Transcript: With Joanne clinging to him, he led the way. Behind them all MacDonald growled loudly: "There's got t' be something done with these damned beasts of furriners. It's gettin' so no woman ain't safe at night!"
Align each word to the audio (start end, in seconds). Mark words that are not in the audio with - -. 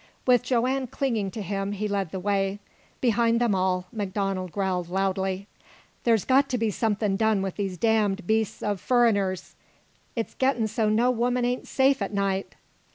With 0.25 0.41
Joanne 0.41 0.87
clinging 0.87 1.29
to 1.29 1.43
him, 1.43 1.73
he 1.73 1.87
led 1.87 2.09
the 2.09 2.19
way. 2.19 2.57
Behind 3.01 3.39
them 3.39 3.53
all 3.53 3.85
MacDonald 3.91 4.51
growled 4.51 4.89
loudly: 4.89 5.45
"There's 6.05 6.25
got 6.25 6.49
t' 6.49 6.57
be 6.57 6.71
something 6.71 7.15
done 7.17 7.43
with 7.43 7.55
these 7.55 7.77
damned 7.77 8.25
beasts 8.25 8.63
of 8.63 8.81
furriners. 8.81 9.53
It's 10.15 10.33
gettin' 10.33 10.67
so 10.67 10.89
no 10.89 11.11
woman 11.11 11.45
ain't 11.45 11.67
safe 11.67 12.01
at 12.01 12.15
night!" 12.15 12.55